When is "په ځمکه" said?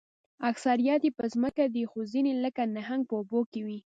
1.17-1.63